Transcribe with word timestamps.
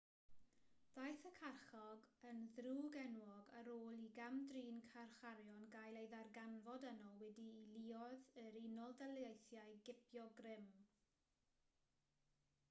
daeth 0.93 1.25
y 1.29 1.31
carchar 1.39 1.99
yn 2.29 2.39
ddrwg-enwog 2.55 3.51
ar 3.59 3.69
ôl 3.73 3.99
i 4.05 4.09
gam-drin 4.21 4.79
carcharorion 4.95 5.67
gael 5.77 5.99
ei 6.01 6.09
ddarganfod 6.15 6.89
yno 6.95 7.13
wedi 7.21 7.47
i 7.81 7.85
luoedd 7.85 8.41
yr 8.47 8.59
unol 8.65 8.97
daleithiau 9.05 9.77
gipio 9.91 10.25
grym 10.43 10.73